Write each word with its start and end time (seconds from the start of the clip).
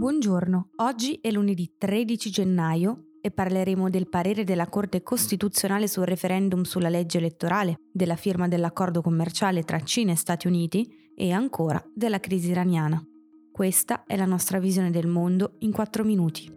Buongiorno, 0.00 0.70
oggi 0.76 1.18
è 1.20 1.30
lunedì 1.30 1.74
13 1.76 2.30
gennaio 2.30 3.18
e 3.20 3.30
parleremo 3.30 3.90
del 3.90 4.08
parere 4.08 4.44
della 4.44 4.66
Corte 4.66 5.02
Costituzionale 5.02 5.86
sul 5.88 6.06
referendum 6.06 6.62
sulla 6.62 6.88
legge 6.88 7.18
elettorale, 7.18 7.80
della 7.92 8.16
firma 8.16 8.48
dell'accordo 8.48 9.02
commerciale 9.02 9.62
tra 9.62 9.78
Cina 9.80 10.12
e 10.12 10.16
Stati 10.16 10.46
Uniti 10.46 11.12
e 11.14 11.32
ancora 11.32 11.84
della 11.94 12.18
crisi 12.18 12.48
iraniana. 12.48 13.04
Questa 13.52 14.04
è 14.06 14.16
la 14.16 14.24
nostra 14.24 14.58
visione 14.58 14.90
del 14.90 15.06
mondo 15.06 15.56
in 15.58 15.70
4 15.70 16.02
minuti. 16.02 16.50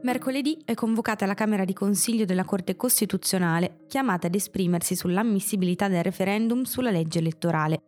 Mercoledì 0.00 0.62
è 0.64 0.72
convocata 0.72 1.26
la 1.26 1.34
Camera 1.34 1.66
di 1.66 1.74
Consiglio 1.74 2.24
della 2.24 2.46
Corte 2.46 2.74
Costituzionale, 2.74 3.84
chiamata 3.86 4.28
ad 4.28 4.34
esprimersi 4.34 4.96
sull'ammissibilità 4.96 5.88
del 5.88 6.04
referendum 6.04 6.62
sulla 6.62 6.90
legge 6.90 7.18
elettorale 7.18 7.82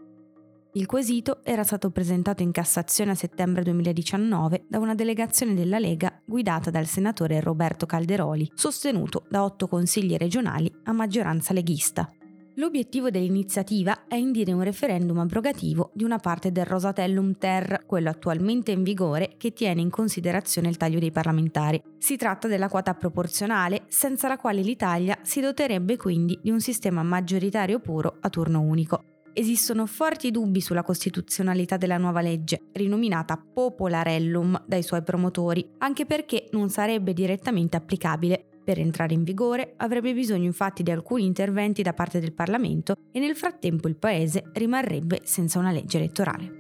il 0.79 0.87
quesito 0.87 1.41
era 1.43 1.65
stato 1.65 1.91
presentato 1.91 2.45
in 2.45 2.53
Cassazione 2.53 3.11
a 3.11 3.17
settembre 3.17 3.65
2019 3.65 4.67
da 4.69 4.79
una 4.79 4.95
delegazione 4.95 5.53
della 5.53 5.81
Lega 5.81 6.23
guidata 6.25 6.71
dal 6.71 6.87
senatore 6.87 7.41
Roberto 7.41 7.85
Calderoli, 7.85 8.49
sostenuto 8.55 9.25
da 9.29 9.43
otto 9.43 9.67
consigli 9.67 10.15
regionali 10.15 10.73
a 10.85 10.93
maggioranza 10.93 11.53
leghista. 11.53 12.09
L'obiettivo 12.55 13.11
dell'iniziativa 13.11 14.07
è 14.07 14.15
indire 14.15 14.53
un 14.53 14.63
referendum 14.63 15.19
abrogativo 15.19 15.91
di 15.95 16.05
una 16.05 16.19
parte 16.19 16.53
del 16.53 16.65
Rosatellum 16.65 17.39
Ter, 17.39 17.83
quello 17.85 18.11
attualmente 18.11 18.71
in 18.71 18.85
vigore, 18.85 19.35
che 19.37 19.53
tiene 19.53 19.81
in 19.81 19.91
considerazione 19.91 20.69
il 20.69 20.77
taglio 20.77 21.01
dei 21.01 21.11
parlamentari. 21.11 21.83
Si 21.99 22.17
tratta 22.17 22.47
della 22.47 22.69
quota 22.69 22.95
proporzionale, 22.95 23.83
senza 23.89 24.29
la 24.29 24.37
quale 24.37 24.63
l'Italia 24.63 25.19
si 25.23 25.41
doterebbe 25.41 25.97
quindi 25.97 26.39
di 26.41 26.51
un 26.51 26.61
sistema 26.61 27.03
maggioritario 27.03 27.81
puro 27.81 28.19
a 28.21 28.29
turno 28.29 28.61
unico 28.61 29.03
esistono 29.39 29.87
forti 29.87 30.33
dubbi 30.33 30.61
sulla 30.61 30.83
costituzionalità 30.83 31.77
della 31.77 31.97
nuova 31.97 32.21
legge, 32.21 32.63
rinominata 32.73 33.37
Popolarellum 33.37 34.65
dai 34.67 34.83
suoi 34.83 35.05
promotori, 35.05 35.65
anche 35.79 36.07
perché 36.07 36.49
non 36.51 36.71
sarebbe 36.71 37.13
direttamente 37.13 37.77
applicabile. 37.77 38.45
Per 38.65 38.81
entrare 38.81 39.15
in 39.15 39.23
vigore 39.23 39.75
avrebbe 39.77 40.13
bisogno 40.13 40.45
infatti 40.45 40.83
di 40.83 40.91
alcuni 40.91 41.25
interventi 41.25 41.83
da 41.83 41.95
parte 41.95 42.19
del 42.19 42.35
Parlamento 42.35 42.97
e 43.13 43.21
nel 43.21 43.37
frattempo 43.37 43.87
il 43.87 43.97
Paese 43.97 44.51
rimarrebbe 44.55 45.21
senza 45.23 45.61
una 45.61 45.71
legge 45.71 45.99
elettorale. 45.99 46.57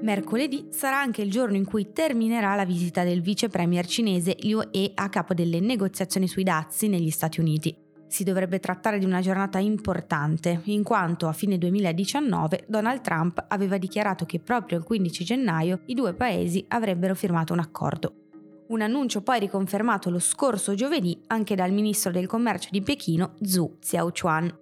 Mercoledì 0.00 0.68
sarà 0.70 0.98
anche 0.98 1.20
il 1.20 1.30
giorno 1.30 1.56
in 1.56 1.66
cui 1.66 1.92
terminerà 1.92 2.54
la 2.54 2.64
visita 2.64 3.04
del 3.04 3.20
vice 3.20 3.48
premier 3.48 3.86
cinese 3.86 4.34
Liu 4.40 4.60
He 4.72 4.90
a 4.94 5.08
capo 5.10 5.34
delle 5.34 5.60
negoziazioni 5.60 6.26
sui 6.26 6.42
dazi 6.42 6.88
negli 6.88 7.10
Stati 7.10 7.38
Uniti 7.38 7.79
si 8.10 8.24
dovrebbe 8.24 8.58
trattare 8.58 8.98
di 8.98 9.04
una 9.04 9.20
giornata 9.20 9.58
importante, 9.58 10.62
in 10.64 10.82
quanto 10.82 11.28
a 11.28 11.32
fine 11.32 11.58
2019 11.58 12.64
Donald 12.66 13.02
Trump 13.02 13.44
aveva 13.48 13.78
dichiarato 13.78 14.26
che 14.26 14.40
proprio 14.40 14.78
il 14.78 14.84
15 14.84 15.24
gennaio 15.24 15.80
i 15.86 15.94
due 15.94 16.12
paesi 16.12 16.64
avrebbero 16.68 17.14
firmato 17.14 17.52
un 17.52 17.60
accordo. 17.60 18.14
Un 18.68 18.82
annuncio 18.82 19.22
poi 19.22 19.38
riconfermato 19.38 20.10
lo 20.10 20.18
scorso 20.18 20.74
giovedì 20.74 21.20
anche 21.28 21.54
dal 21.54 21.72
ministro 21.72 22.10
del 22.10 22.26
commercio 22.26 22.68
di 22.72 22.82
Pechino, 22.82 23.34
Zhu 23.42 23.78
Xiaochuan. 23.78 24.58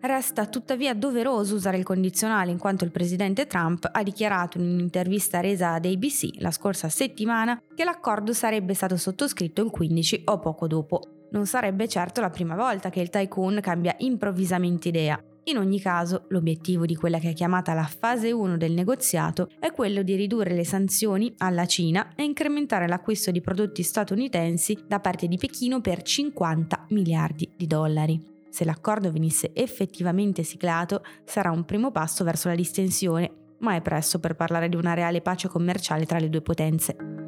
Resta 0.00 0.46
tuttavia 0.46 0.94
doveroso 0.94 1.56
usare 1.56 1.78
il 1.78 1.84
condizionale 1.84 2.50
in 2.52 2.58
quanto 2.58 2.84
il 2.84 2.90
presidente 2.92 3.46
Trump 3.46 3.88
ha 3.90 4.02
dichiarato 4.02 4.58
in 4.58 4.64
un'intervista 4.64 5.40
resa 5.40 5.74
ad 5.74 5.86
ABC 5.86 6.40
la 6.40 6.50
scorsa 6.50 6.88
settimana 6.88 7.60
che 7.74 7.84
l'accordo 7.84 8.32
sarebbe 8.32 8.74
stato 8.74 8.96
sottoscritto 8.96 9.62
il 9.62 9.70
15 9.70 10.22
o 10.26 10.38
poco 10.38 10.66
dopo. 10.66 11.21
Non 11.32 11.46
sarebbe 11.46 11.88
certo 11.88 12.20
la 12.20 12.30
prima 12.30 12.54
volta 12.54 12.90
che 12.90 13.00
il 13.00 13.08
tycoon 13.08 13.60
cambia 13.60 13.94
improvvisamente 13.98 14.88
idea. 14.88 15.22
In 15.44 15.56
ogni 15.56 15.80
caso, 15.80 16.26
l'obiettivo 16.28 16.86
di 16.86 16.94
quella 16.94 17.18
che 17.18 17.30
è 17.30 17.32
chiamata 17.32 17.72
la 17.72 17.84
fase 17.86 18.30
1 18.30 18.56
del 18.56 18.72
negoziato 18.72 19.48
è 19.58 19.72
quello 19.72 20.02
di 20.02 20.14
ridurre 20.14 20.54
le 20.54 20.64
sanzioni 20.64 21.34
alla 21.38 21.66
Cina 21.66 22.12
e 22.14 22.22
incrementare 22.22 22.86
l'acquisto 22.86 23.30
di 23.30 23.40
prodotti 23.40 23.82
statunitensi 23.82 24.84
da 24.86 25.00
parte 25.00 25.26
di 25.26 25.38
Pechino 25.38 25.80
per 25.80 26.02
50 26.02 26.86
miliardi 26.90 27.50
di 27.56 27.66
dollari. 27.66 28.22
Se 28.50 28.64
l'accordo 28.64 29.10
venisse 29.10 29.52
effettivamente 29.54 30.42
siglato, 30.42 31.02
sarà 31.24 31.50
un 31.50 31.64
primo 31.64 31.90
passo 31.90 32.22
verso 32.22 32.48
la 32.48 32.54
distensione, 32.54 33.32
ma 33.60 33.74
è 33.74 33.80
presto 33.80 34.20
per 34.20 34.36
parlare 34.36 34.68
di 34.68 34.76
una 34.76 34.92
reale 34.92 35.22
pace 35.22 35.48
commerciale 35.48 36.04
tra 36.04 36.18
le 36.18 36.28
due 36.28 36.42
potenze. 36.42 37.21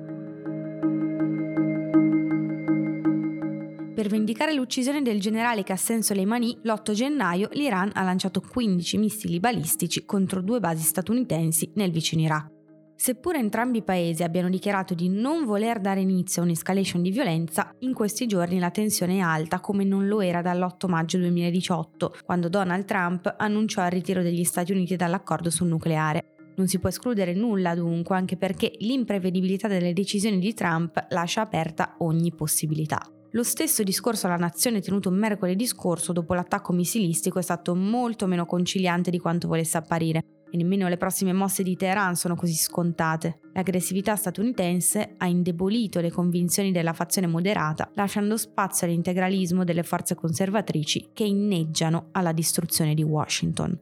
Per 3.94 4.08
vendicare 4.08 4.52
l'uccisione 4.52 5.02
del 5.02 5.20
generale 5.20 5.62
Qassem 5.62 6.00
Soleimani, 6.00 6.58
l'8 6.62 6.90
gennaio 6.94 7.48
l'Iran 7.52 7.92
ha 7.94 8.02
lanciato 8.02 8.40
15 8.40 8.98
missili 8.98 9.38
balistici 9.38 10.04
contro 10.04 10.42
due 10.42 10.58
basi 10.58 10.82
statunitensi 10.82 11.70
nel 11.76 11.92
vicino 11.92 12.22
Iraq. 12.22 12.50
Seppure 12.96 13.38
entrambi 13.38 13.78
i 13.78 13.82
paesi 13.84 14.24
abbiano 14.24 14.48
dichiarato 14.48 14.94
di 14.94 15.08
non 15.08 15.44
voler 15.44 15.78
dare 15.78 16.00
inizio 16.00 16.42
a 16.42 16.44
un'escalation 16.44 17.02
di 17.02 17.12
violenza, 17.12 17.70
in 17.80 17.94
questi 17.94 18.26
giorni 18.26 18.58
la 18.58 18.72
tensione 18.72 19.18
è 19.18 19.20
alta 19.20 19.60
come 19.60 19.84
non 19.84 20.08
lo 20.08 20.20
era 20.20 20.42
dall'8 20.42 20.88
maggio 20.88 21.18
2018, 21.18 22.16
quando 22.24 22.48
Donald 22.48 22.86
Trump 22.86 23.32
annunciò 23.38 23.84
il 23.84 23.92
ritiro 23.92 24.22
degli 24.22 24.42
Stati 24.42 24.72
Uniti 24.72 24.96
dall'accordo 24.96 25.50
sul 25.50 25.68
nucleare. 25.68 26.34
Non 26.56 26.66
si 26.66 26.80
può 26.80 26.88
escludere 26.88 27.32
nulla 27.32 27.76
dunque, 27.76 28.16
anche 28.16 28.36
perché 28.36 28.72
l'imprevedibilità 28.78 29.68
delle 29.68 29.92
decisioni 29.92 30.40
di 30.40 30.52
Trump 30.52 31.06
lascia 31.10 31.42
aperta 31.42 31.94
ogni 31.98 32.32
possibilità. 32.34 33.00
Lo 33.34 33.42
stesso 33.42 33.82
discorso 33.82 34.26
alla 34.26 34.36
nazione 34.36 34.80
tenuto 34.80 35.10
mercoledì 35.10 35.66
scorso 35.66 36.12
dopo 36.12 36.34
l'attacco 36.34 36.72
missilistico 36.72 37.40
è 37.40 37.42
stato 37.42 37.74
molto 37.74 38.28
meno 38.28 38.46
conciliante 38.46 39.10
di 39.10 39.18
quanto 39.18 39.48
volesse 39.48 39.76
apparire 39.76 40.22
e 40.48 40.56
nemmeno 40.56 40.86
le 40.86 40.96
prossime 40.96 41.32
mosse 41.32 41.64
di 41.64 41.74
Teheran 41.74 42.14
sono 42.14 42.36
così 42.36 42.54
scontate. 42.54 43.40
L'aggressività 43.54 44.14
statunitense 44.14 45.14
ha 45.18 45.26
indebolito 45.26 45.98
le 45.98 46.12
convinzioni 46.12 46.70
della 46.70 46.92
fazione 46.92 47.26
moderata, 47.26 47.90
lasciando 47.94 48.36
spazio 48.36 48.86
all'integralismo 48.86 49.64
delle 49.64 49.82
forze 49.82 50.14
conservatrici 50.14 51.08
che 51.12 51.24
inneggiano 51.24 52.10
alla 52.12 52.30
distruzione 52.30 52.94
di 52.94 53.02
Washington. 53.02 53.76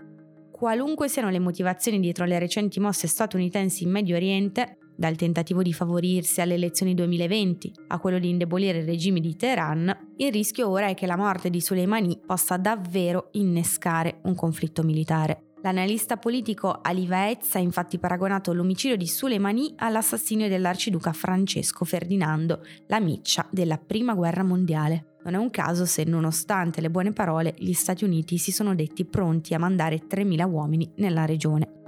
Qualunque 0.50 1.08
siano 1.08 1.28
le 1.28 1.40
motivazioni 1.40 2.00
dietro 2.00 2.24
le 2.24 2.38
recenti 2.38 2.80
mosse 2.80 3.06
statunitensi 3.06 3.84
in 3.84 3.90
Medio 3.90 4.16
Oriente, 4.16 4.78
dal 5.02 5.16
tentativo 5.16 5.62
di 5.62 5.72
favorirsi 5.72 6.40
alle 6.40 6.54
elezioni 6.54 6.94
2020 6.94 7.72
a 7.88 7.98
quello 7.98 8.20
di 8.20 8.28
indebolire 8.28 8.78
il 8.78 8.84
regime 8.84 9.18
di 9.18 9.34
Teheran, 9.34 10.12
il 10.18 10.30
rischio 10.30 10.68
ora 10.68 10.86
è 10.86 10.94
che 10.94 11.06
la 11.06 11.16
morte 11.16 11.50
di 11.50 11.60
Soleimani 11.60 12.20
possa 12.24 12.56
davvero 12.56 13.30
innescare 13.32 14.20
un 14.22 14.36
conflitto 14.36 14.84
militare. 14.84 15.54
L'analista 15.62 16.18
politico 16.18 16.78
Ali 16.80 17.08
Vaez 17.08 17.52
ha 17.56 17.58
infatti 17.58 17.98
paragonato 17.98 18.52
l'omicidio 18.52 18.96
di 18.96 19.08
Soleimani 19.08 19.74
all'assassinio 19.78 20.46
dell'arciduca 20.46 21.12
Francesco 21.12 21.84
Ferdinando, 21.84 22.60
la 22.86 23.00
miccia 23.00 23.44
della 23.50 23.78
Prima 23.78 24.14
Guerra 24.14 24.44
Mondiale. 24.44 25.16
Non 25.24 25.34
è 25.34 25.38
un 25.38 25.50
caso 25.50 25.84
se, 25.84 26.04
nonostante 26.04 26.80
le 26.80 26.90
buone 26.90 27.12
parole, 27.12 27.56
gli 27.58 27.72
Stati 27.72 28.04
Uniti 28.04 28.38
si 28.38 28.52
sono 28.52 28.76
detti 28.76 29.04
pronti 29.04 29.52
a 29.52 29.58
mandare 29.58 30.06
3.000 30.06 30.48
uomini 30.48 30.88
nella 30.96 31.24
regione. 31.24 31.81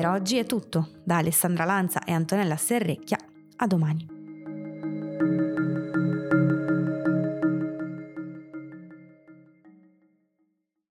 Per 0.00 0.08
oggi 0.08 0.38
è 0.38 0.46
tutto. 0.46 0.88
Da 1.04 1.18
Alessandra 1.18 1.66
Lanza 1.66 2.04
e 2.04 2.12
Antonella 2.12 2.56
Serrecchia, 2.56 3.18
a 3.56 3.66
domani. 3.66 4.19